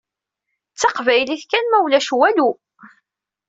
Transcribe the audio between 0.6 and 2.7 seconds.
D taqbaylit kan mulac walu!